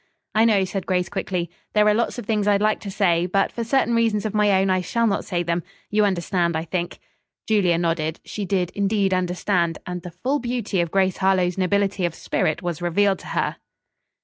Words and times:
"I 0.33 0.45
know," 0.45 0.65
said 0.65 0.87
Grace 0.87 1.09
quickly. 1.09 1.51
"There 1.73 1.85
are 1.87 1.93
lots 1.93 2.17
of 2.17 2.25
things 2.25 2.47
I'd 2.47 2.59
like 2.59 2.79
to 2.79 2.89
say, 2.89 3.27
but 3.27 3.51
for 3.51 3.63
certain 3.63 3.93
reasons 3.93 4.25
of 4.25 4.33
my 4.33 4.59
own 4.59 4.71
I 4.71 4.81
shall 4.81 5.05
not 5.05 5.25
say 5.25 5.43
them. 5.43 5.61
You 5.91 6.05
understand, 6.05 6.55
I 6.55 6.63
think." 6.65 6.97
Julia 7.47 7.77
nodded. 7.77 8.19
She 8.25 8.43
did, 8.43 8.71
indeed, 8.71 9.13
understand, 9.13 9.77
and 9.85 10.01
the 10.01 10.09
full 10.09 10.39
beauty 10.39 10.81
of 10.81 10.89
Grace 10.89 11.17
Harlowe's 11.17 11.55
nobility 11.55 12.03
of 12.03 12.15
spirit 12.15 12.63
was 12.63 12.81
revealed 12.81 13.19
to 13.19 13.27
her. 13.27 13.57